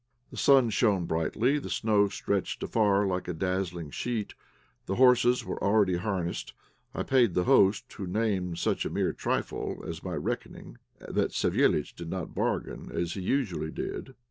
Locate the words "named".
8.07-8.57